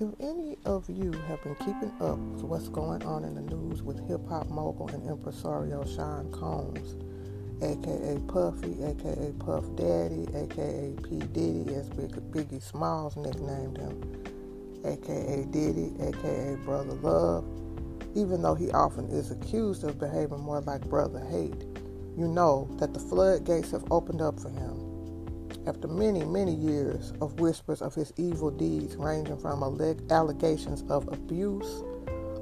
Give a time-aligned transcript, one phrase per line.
[0.00, 3.82] If any of you have been keeping up with what's going on in the news
[3.82, 6.94] with hip hop mogul and impresario Sean Combs,
[7.64, 11.18] aka Puffy, aka Puff Daddy, aka P.
[11.18, 14.24] Diddy, as Big, Biggie Smalls nicknamed him,
[14.84, 17.44] aka Diddy, aka Brother Love,
[18.14, 21.64] even though he often is accused of behaving more like Brother Hate,
[22.16, 24.87] you know that the floodgates have opened up for him
[25.68, 29.62] after many, many years of whispers of his evil deeds, ranging from
[30.10, 31.82] allegations of abuse,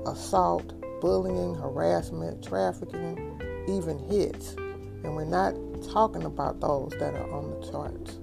[0.06, 4.54] assault, bullying, harassment, trafficking, even hits.
[4.54, 5.54] And we're not
[5.90, 8.20] talking about those that are on the charts.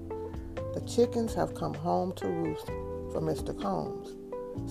[0.74, 3.58] The chickens have come home to roost for Mr.
[3.60, 4.16] Combs.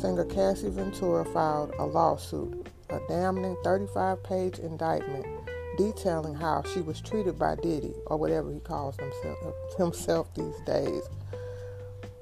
[0.02, 5.43] Singer Cassie Ventura filed a lawsuit, a damning 35 page indictment
[5.77, 9.38] detailing how she was treated by Diddy, or whatever he calls himself,
[9.77, 11.04] himself these days.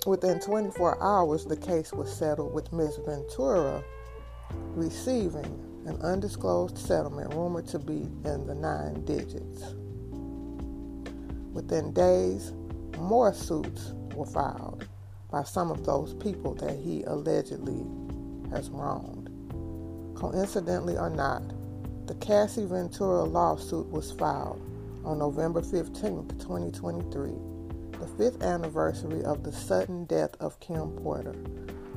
[0.06, 3.00] Within 24 hours, the case was settled with Ms.
[3.06, 3.84] Ventura
[4.76, 9.74] receiving an undisclosed settlement rumored to be in the nine digits.
[11.54, 12.54] Within days,
[12.98, 14.88] more suits were filed
[15.30, 17.86] by some of those people that he allegedly
[18.52, 19.30] has wronged.
[20.16, 21.42] Coincidentally or not,
[22.08, 24.62] the Cassie Ventura lawsuit was filed
[25.06, 27.32] on November 15, 2023,
[28.00, 31.36] the fifth anniversary of the sudden death of Kim Porter,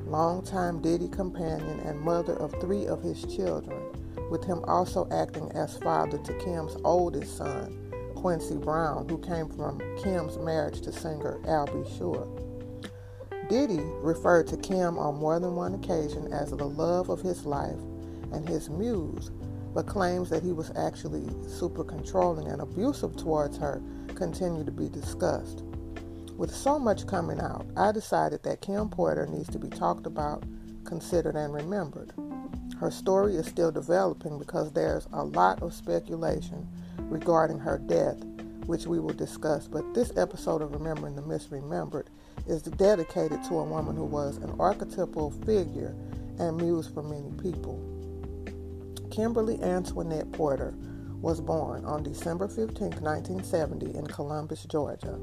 [0.06, 3.82] longtime Diddy companion and mother of three of his children,
[4.30, 9.80] with him also acting as father to Kim's oldest son, Quincy Brown, who came from
[10.02, 11.82] Kim's marriage to singer Al B.
[11.96, 12.28] Sure.
[13.48, 17.80] Diddy referred to Kim on more than one occasion as the love of his life
[18.32, 19.30] and his muse,
[19.74, 23.82] but claims that he was actually super controlling and abusive towards her
[24.14, 25.64] continue to be discussed.
[26.36, 30.44] With so much coming out, I decided that Kim Porter needs to be talked about,
[30.84, 32.12] considered, and remembered.
[32.78, 36.66] Her story is still developing because there's a lot of speculation
[36.98, 38.22] regarding her death,
[38.66, 39.68] which we will discuss.
[39.68, 42.06] But this episode of Remembering the Misremembered
[42.48, 45.94] is dedicated to a woman who was an archetypal figure
[46.38, 47.93] and muse for many people.
[49.14, 50.74] Kimberly Antoinette Porter
[51.20, 55.20] was born on December 15, 1970, in Columbus, Georgia.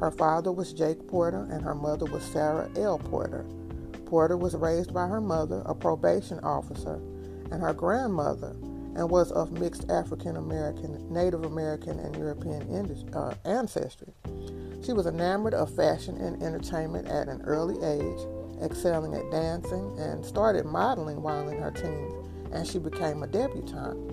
[0.00, 2.98] Her father was Jake Porter and her mother was Sarah L.
[2.98, 3.44] Porter.
[4.06, 6.94] Porter was raised by her mother, a probation officer,
[7.52, 8.56] and her grandmother,
[8.96, 12.62] and was of mixed African American, Native American, and European
[13.12, 14.14] uh, ancestry.
[14.82, 18.20] She was enamored of fashion and entertainment at an early age,
[18.62, 22.15] excelling at dancing, and started modeling while in her teens
[22.52, 24.12] and she became a debutante.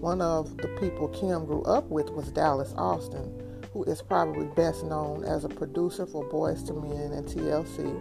[0.00, 3.32] One of the people Kim grew up with was Dallas Austin,
[3.72, 8.00] who is probably best known as a producer for Boyz II Men and TLC,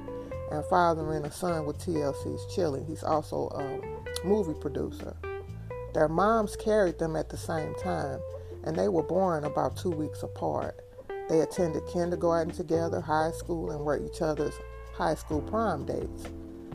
[0.51, 2.83] and fathering a son with TLC's Chili.
[2.87, 5.15] He's also a movie producer.
[5.93, 8.19] Their moms carried them at the same time,
[8.63, 10.79] and they were born about two weeks apart.
[11.29, 14.53] They attended kindergarten together, high school, and were each other's
[14.93, 16.25] high school prom dates.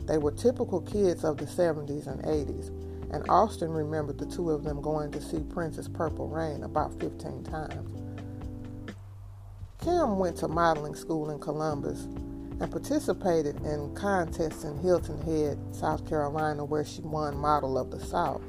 [0.05, 2.71] They were typical kids of the 70s and 80s,
[3.13, 7.43] and Austin remembered the two of them going to see Prince's Purple Rain about 15
[7.43, 8.01] times.
[9.83, 12.05] Kim went to modeling school in Columbus
[12.59, 17.99] and participated in contests in Hilton Head, South Carolina, where she won Model of the
[17.99, 18.41] South.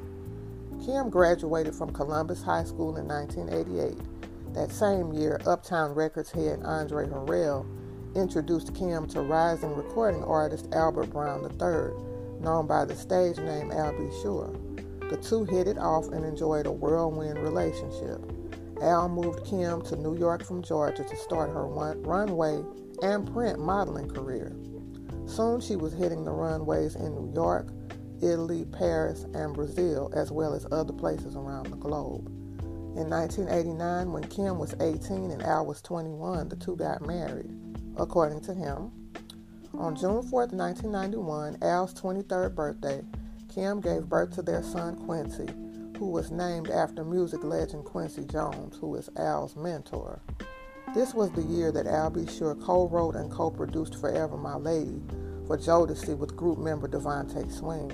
[0.83, 3.97] Kim graduated from Columbus High School in 1988.
[4.53, 7.65] That same year, Uptown Records head Andre Harrell
[8.15, 12.14] introduced Kim to rising recording artist Albert Brown III
[12.45, 14.07] known by the stage name Al B.
[14.21, 14.55] Sure.
[15.09, 18.21] The two hit it off and enjoyed a whirlwind relationship.
[18.81, 22.63] Al moved Kim to New York from Georgia to start her run- runway
[23.01, 24.55] and print modeling career.
[25.25, 27.69] Soon she was hitting the runways in New York,
[28.21, 32.27] Italy, Paris, and Brazil, as well as other places around the globe.
[32.95, 37.51] In 1989, when Kim was 18 and Al was 21, the two got married.
[37.97, 38.91] According to him,
[39.79, 43.01] on June 4, 1991, Al's 23rd birthday,
[43.53, 45.47] Kim gave birth to their son Quincy,
[45.97, 50.21] who was named after music legend Quincy Jones, who is Al's mentor.
[50.93, 52.25] This was the year that Al B.
[52.25, 55.01] Sure co wrote and co produced Forever My Lady
[55.47, 57.91] for Jodeci with group member DeVante Swing.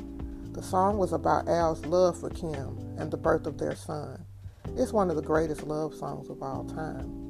[0.53, 4.23] The song was about Al's love for Kim and the birth of their son.
[4.75, 7.20] It's one of the greatest love songs of all time.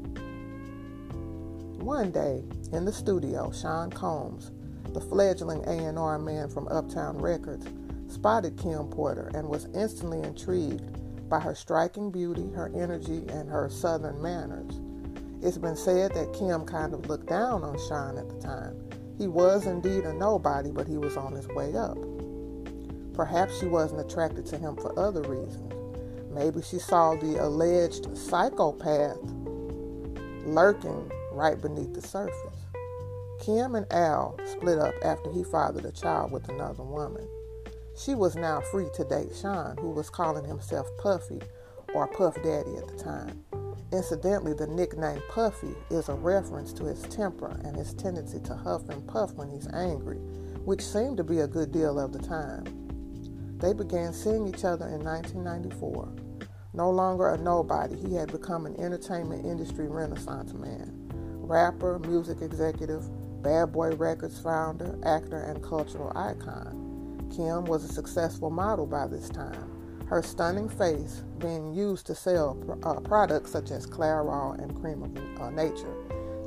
[1.81, 2.44] One day,
[2.74, 4.51] in the studio, Sean Combs,
[4.94, 7.66] the fledgling A&R man from Uptown Records,
[8.07, 10.83] spotted Kim Porter and was instantly intrigued
[11.28, 14.80] by her striking beauty, her energy, and her southern manners.
[15.42, 18.75] It's been said that Kim kind of looked down on Sean at the time.
[19.18, 21.98] He was indeed a nobody, but he was on his way up.
[23.16, 25.74] Perhaps she wasn't attracted to him for other reasons.
[26.31, 29.18] Maybe she saw the alleged psychopath
[30.45, 32.66] lurking right beneath the surface.
[33.39, 37.28] Kim and Al split up after he fathered a child with another woman.
[37.98, 41.42] She was now free to date Sean, who was calling himself Puffy
[41.94, 43.44] or Puff Daddy at the time.
[43.92, 48.88] Incidentally, the nickname Puffy is a reference to his temper and his tendency to huff
[48.89, 50.18] and puff when he's angry,
[50.63, 52.63] which seemed to be a good deal of the time.
[53.57, 56.13] They began seeing each other in 1994.
[56.74, 61.00] No longer a nobody, he had become an entertainment industry renaissance man.
[61.51, 63.03] Rapper, music executive,
[63.44, 67.27] Bad Boy Records founder, actor, and cultural icon.
[67.36, 69.69] Kim was a successful model by this time
[70.07, 75.42] her stunning face being used to sell uh, products such as Clairol and Cream of
[75.42, 75.95] uh, Nature.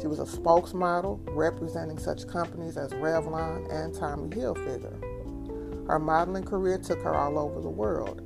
[0.01, 5.87] She was a spokesmodel representing such companies as Revlon and Tommy Hilfiger.
[5.87, 8.21] Her modeling career took her all over the world.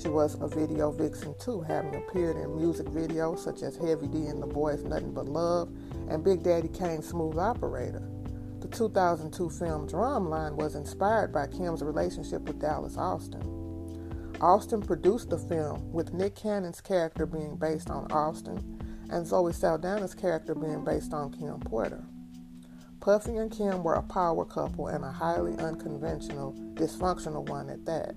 [0.00, 4.26] She was a video vixen too, having appeared in music videos such as Heavy D
[4.26, 5.70] and the Boyz Nothing But Love
[6.12, 8.06] and Big Daddy Kane's Smooth Operator.
[8.60, 13.42] The 2002 film Drumline was inspired by Kim's relationship with Dallas Austin.
[14.40, 18.78] Austin produced the film, with Nick Cannon's character being based on Austin
[19.10, 22.04] and Zoe Saldana's character being based on Kim Porter.
[23.00, 28.14] Puffy and Kim were a power couple and a highly unconventional, dysfunctional one at that.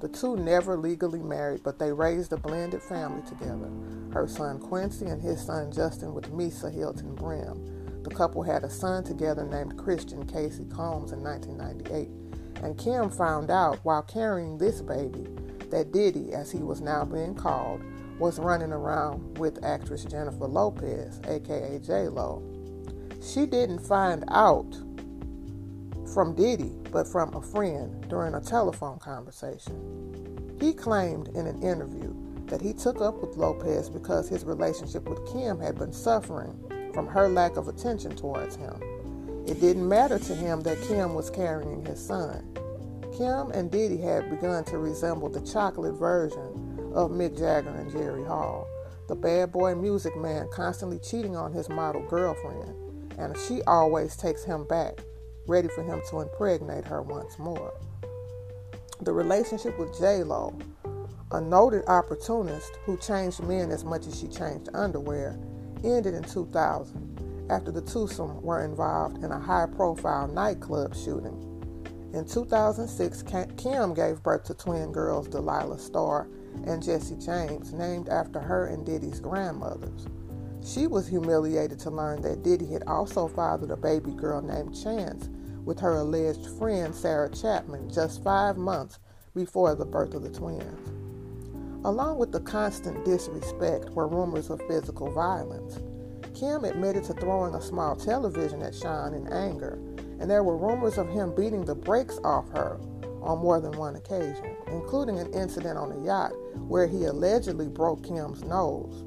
[0.00, 3.70] The two never legally married, but they raised a blended family together.
[4.12, 8.02] Her son Quincy and his son Justin with Misa Hylton Brim.
[8.04, 12.08] The couple had a son together named Christian Casey Combs in 1998.
[12.62, 15.26] And Kim found out while carrying this baby
[15.70, 17.82] that Diddy, as he was now being called,
[18.18, 22.42] was running around with actress Jennifer Lopez, aka J Lo.
[23.22, 24.76] She didn't find out
[26.18, 30.56] from Diddy, but from a friend during a telephone conversation.
[30.60, 32.12] He claimed in an interview
[32.46, 36.58] that he took up with Lopez because his relationship with Kim had been suffering
[36.92, 38.74] from her lack of attention towards him.
[39.46, 42.52] It didn't matter to him that Kim was carrying his son.
[43.16, 48.24] Kim and Diddy had begun to resemble the chocolate version of Mick Jagger and Jerry
[48.24, 48.66] Hall,
[49.06, 52.74] the bad boy music man constantly cheating on his model girlfriend,
[53.16, 55.04] and she always takes him back,
[55.48, 57.72] ready for him to impregnate her once more.
[59.00, 60.56] The relationship with J Lo,
[61.32, 65.38] a noted opportunist who changed men as much as she changed underwear,
[65.82, 71.48] ended in 2000 after the twosome were involved in a high profile nightclub shooting
[72.14, 73.22] in 2006,
[73.58, 76.26] Kim gave birth to twin girls D'Lila Star
[76.66, 80.06] and Jessie James, named after her and Diddy's grandmothers.
[80.64, 85.28] She was humiliated to learn that Diddy had also fathered a baby girl named Chance
[85.64, 88.98] with her alleged friend Sarah Chapman just five months
[89.34, 90.88] before the birth of the twins.
[91.84, 95.78] Along with the constant disrespect were rumors of physical violence.
[96.34, 99.78] Kim admitted to throwing a small television at Sean in anger
[100.20, 102.78] and there were rumors of him beating the brakes off her
[103.22, 106.32] on more than one occasion, including an incident on a yacht
[106.66, 109.04] where he allegedly broke Kim's nose.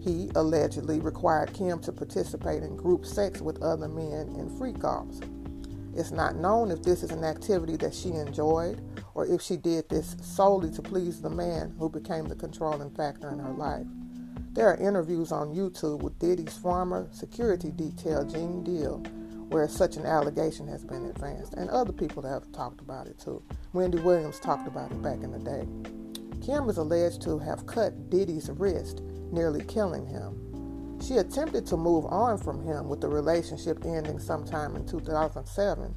[0.00, 5.20] He allegedly required Kim to participate in group sex with other men in freak offs.
[5.94, 8.80] It's not known if this is an activity that she enjoyed
[9.14, 13.30] or if she did this solely to please the man who became the controlling factor
[13.30, 13.86] in her life.
[14.52, 18.98] There are interviews on YouTube with Diddy's former security detail, Gene Deal,
[19.48, 23.42] where such an allegation has been advanced, and other people have talked about it too.
[23.72, 25.66] Wendy Williams talked about it back in the day.
[26.44, 30.51] Kim is alleged to have cut Diddy's wrist, nearly killing him.
[31.02, 35.94] She attempted to move on from him with the relationship ending sometime in 2007,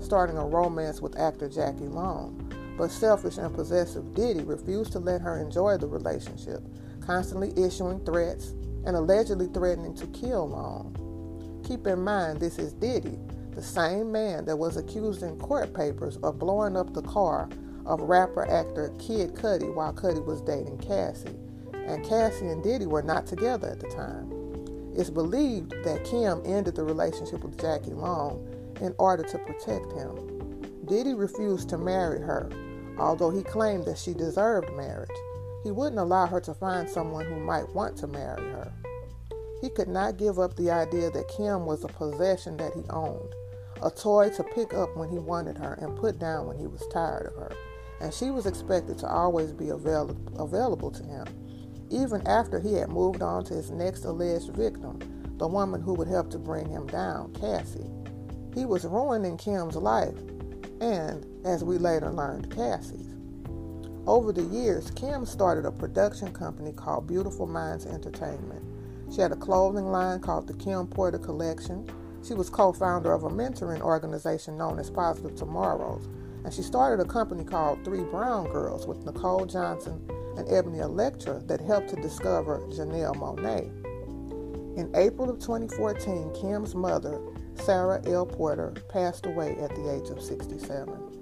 [0.00, 2.50] starting a romance with actor Jackie Long.
[2.78, 6.62] But selfish and possessive Diddy refused to let her enjoy the relationship,
[7.00, 8.54] constantly issuing threats
[8.86, 11.62] and allegedly threatening to kill Long.
[11.66, 13.18] Keep in mind, this is Diddy,
[13.50, 17.50] the same man that was accused in court papers of blowing up the car
[17.84, 21.36] of rapper actor Kid Cudi while Cudi was dating Cassie.
[21.74, 24.35] And Cassie and Diddy were not together at the time.
[24.96, 28.48] It's believed that Kim ended the relationship with Jackie Long
[28.80, 30.62] in order to protect him.
[30.86, 32.48] Diddy refused to marry her,
[32.98, 35.10] although he claimed that she deserved marriage.
[35.62, 38.72] He wouldn't allow her to find someone who might want to marry her.
[39.60, 43.34] He could not give up the idea that Kim was a possession that he owned,
[43.82, 46.86] a toy to pick up when he wanted her and put down when he was
[46.92, 47.52] tired of her.
[48.00, 51.26] And she was expected to always be avail- available to him,
[51.90, 54.98] even after he had moved on to his next alleged victim,
[55.38, 57.90] the woman who would help to bring him down, Cassie.
[58.54, 60.16] He was ruining Kim's life
[60.80, 63.14] and, as we later learned, Cassie's.
[64.06, 68.62] Over the years, Kim started a production company called Beautiful Minds Entertainment.
[69.12, 71.88] She had a clothing line called the Kim Porter Collection.
[72.26, 76.08] She was co founder of a mentoring organization known as Positive Tomorrows.
[76.44, 80.00] And she started a company called Three Brown Girls with Nicole Johnson
[80.36, 83.70] and Ebony Electra that helped to discover Janelle Monáe.
[84.76, 87.18] In April of 2014, Kim's mother,
[87.54, 88.26] Sarah L.
[88.26, 91.16] Porter, passed away at the age of 67.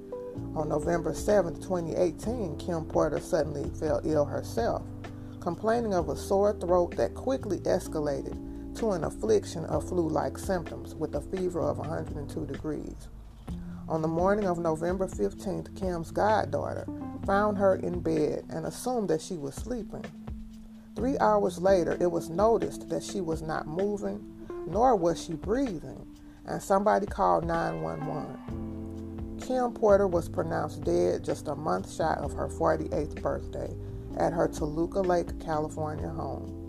[0.57, 4.83] On November 7, 2018, Kim Porter suddenly fell ill herself,
[5.41, 8.37] complaining of a sore throat that quickly escalated
[8.77, 13.09] to an affliction of flu like symptoms with a fever of 102 degrees.
[13.89, 16.87] On the morning of November 15th, Kim's goddaughter
[17.27, 20.05] found her in bed and assumed that she was sleeping.
[20.95, 24.25] Three hours later, it was noticed that she was not moving,
[24.67, 26.07] nor was she breathing,
[26.47, 29.39] and somebody called 911.
[29.41, 33.75] Kim Porter was pronounced dead just a month shy of her 48th birthday
[34.17, 36.61] at her Toluca Lake, California home.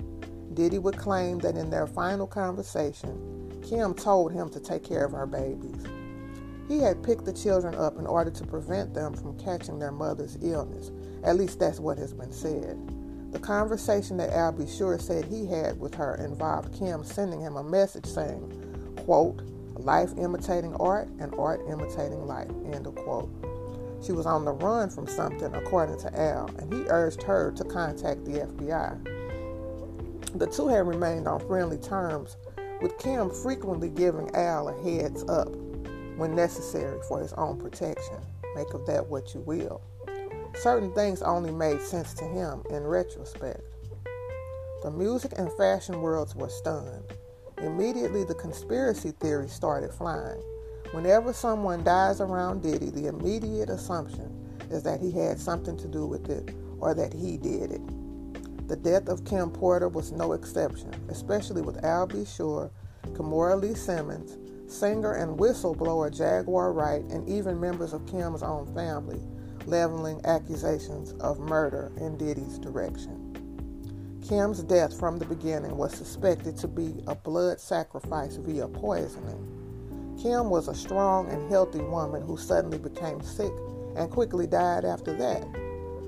[0.53, 5.11] Diddy would claim that in their final conversation, Kim told him to take care of
[5.11, 5.85] her babies.
[6.67, 10.37] He had picked the children up in order to prevent them from catching their mother's
[10.41, 10.91] illness.
[11.23, 12.79] At least that's what has been said.
[13.31, 14.65] The conversation that Al.
[14.65, 19.41] Sure said he had with her involved Kim sending him a message saying, quote,
[19.75, 23.29] life imitating art and art imitating life, end of quote.
[24.01, 27.63] She was on the run from something, according to Al, and he urged her to
[27.63, 29.11] contact the FBI.
[30.35, 32.37] The two had remained on friendly terms,
[32.81, 35.49] with Kim frequently giving Al a heads up
[36.17, 38.17] when necessary for his own protection.
[38.55, 39.81] Make of that what you will.
[40.55, 43.61] Certain things only made sense to him in retrospect.
[44.83, 47.03] The music and fashion worlds were stunned.
[47.57, 50.41] Immediately, the conspiracy theory started flying.
[50.91, 54.31] Whenever someone dies around Diddy, the immediate assumption
[54.69, 58.67] is that he had something to do with it or that he did it.
[58.67, 62.25] The death of Kim Porter was no exception, especially with Al B.
[62.25, 62.71] Sure,
[63.13, 69.21] Kimora Lee Simmons, singer and whistleblower Jaguar Wright, and even members of Kim's own family
[69.67, 73.21] leveling accusations of murder in Diddy's direction.
[74.27, 79.51] Kim's death from the beginning was suspected to be a blood sacrifice via poisoning.
[80.21, 83.51] Kim was a strong and healthy woman who suddenly became sick
[83.95, 85.45] and quickly died after that.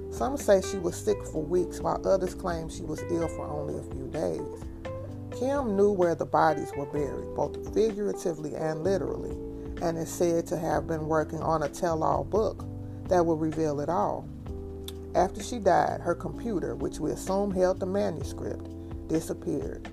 [0.09, 3.77] Some say she was sick for weeks, while others claim she was ill for only
[3.77, 4.63] a few days.
[5.39, 9.37] Kim knew where the bodies were buried, both figuratively and literally,
[9.83, 12.65] and is said to have been working on a tell all book
[13.07, 14.27] that would reveal it all.
[15.13, 18.67] After she died, her computer, which we assume held the manuscript,
[19.07, 19.87] disappeared.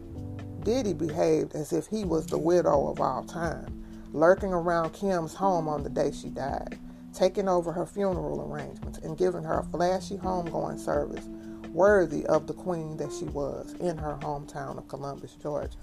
[0.62, 5.68] Diddy behaved as if he was the widow of all time, lurking around Kim's home
[5.68, 6.78] on the day she died,
[7.12, 11.28] taking over her funeral arrangements, and giving her a flashy homegoing service
[11.75, 15.76] worthy of the queen that she was in her hometown of Columbus, Georgia.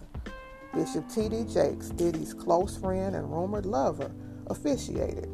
[0.73, 1.43] Bishop T.D.
[1.53, 4.09] Jakes, Diddy's close friend and rumored lover,
[4.47, 5.29] officiated.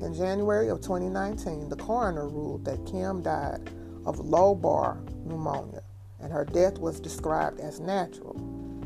[0.00, 3.70] In January of 2019, the coroner ruled that Kim died
[4.04, 5.82] of lobar pneumonia,
[6.20, 8.34] and her death was described as natural,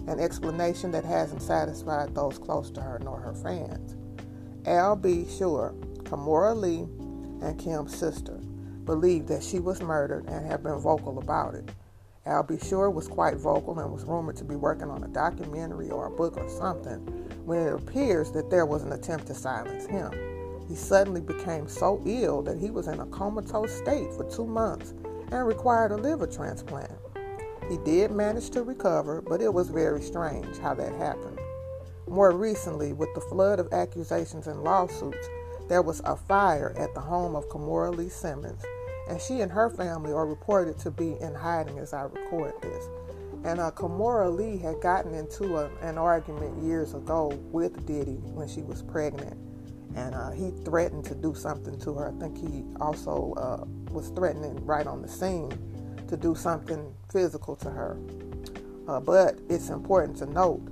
[0.09, 3.97] an explanation that hasn't satisfied those close to her nor her fans.
[4.67, 5.27] Al B.
[5.38, 6.87] Sure, Kimora Lee,
[7.41, 8.38] and Kim's sister
[8.88, 11.71] believed that she was murdered and have been vocal about it.
[12.25, 12.57] Al B.
[12.59, 16.11] Sure was quite vocal and was rumored to be working on a documentary or a
[16.11, 17.00] book or something
[17.45, 20.11] when it appears that there was an attempt to silence him.
[20.68, 24.95] He suddenly became so ill that he was in a comatose state for two months
[25.30, 26.90] and required a liver transplant.
[27.68, 31.38] He did manage to recover, but it was very strange how that happened.
[32.07, 35.28] More recently, with the flood of accusations and lawsuits,
[35.68, 38.62] there was a fire at the home of Kimora Lee Simmons,
[39.09, 42.88] and she and her family are reported to be in hiding as I record this.
[43.45, 48.49] And uh, Kimora Lee had gotten into a, an argument years ago with Diddy when
[48.49, 49.37] she was pregnant,
[49.95, 52.09] and uh, he threatened to do something to her.
[52.09, 55.50] I think he also uh, was threatening right on the scene
[56.09, 57.99] to do something physical to her.
[58.88, 60.67] Uh, but it's important to note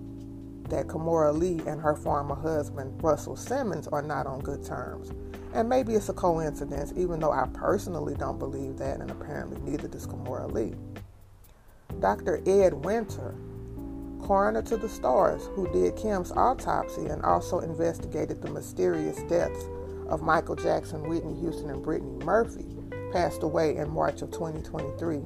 [0.71, 5.12] that Kimora Lee and her former husband, Russell Simmons, are not on good terms.
[5.56, 9.88] And maybe it's a coincidence, even though I personally don't believe that, and apparently neither
[9.88, 10.75] does Kimora Lee.
[11.98, 12.42] Dr.
[12.46, 13.34] Ed Winter,
[14.20, 19.64] coroner to the stars, who did Kim's autopsy and also investigated the mysterious deaths
[20.10, 22.76] of Michael Jackson, Whitney Houston, and Brittany Murphy,
[23.10, 25.22] passed away in March of 2023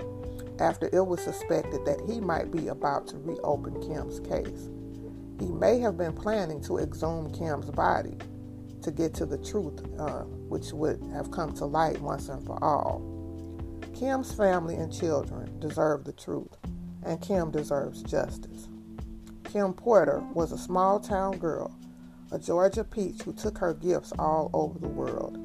[0.60, 4.68] after it was suspected that he might be about to reopen Kim's case.
[5.40, 8.16] he may have been planning to exhume Kim's body
[8.82, 12.62] to get to the truth, uh, which would have come to light once and for
[12.62, 13.02] all.
[13.94, 16.56] Kim's family and children deserve the truth,
[17.04, 18.68] and Kim deserves justice.
[19.44, 21.76] Kim Porter was a small town girl,
[22.32, 25.38] a Georgia peach who took her gifts all over the world.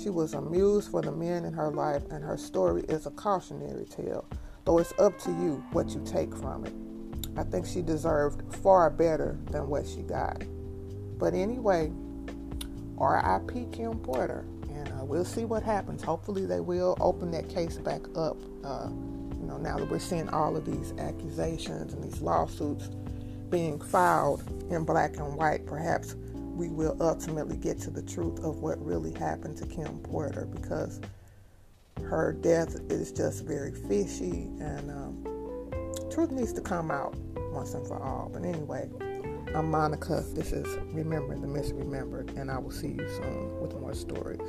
[0.00, 3.10] She was a muse for the men in her life, and her story is a
[3.10, 4.24] cautionary tale,
[4.64, 6.72] though it's up to you what you take from it.
[7.36, 10.42] I think she deserved far better than what she got.
[11.18, 11.92] But anyway,
[12.98, 13.66] R.I.P.
[13.72, 16.02] Kim Porter, and uh, we'll see what happens.
[16.02, 18.36] Hopefully, they will open that case back up.
[18.64, 18.88] Uh,
[19.40, 22.90] you know, now that we're seeing all of these accusations and these lawsuits
[23.50, 28.60] being filed in black and white, perhaps we will ultimately get to the truth of
[28.60, 31.00] what really happened to Kim Porter because
[32.02, 37.16] her death is just very fishy and um, truth needs to come out
[37.52, 38.28] once and for all.
[38.32, 38.88] But anyway,
[39.54, 40.22] I'm Monica.
[40.34, 44.40] This is Remembering the Misremembered, and I will see you soon with more stories.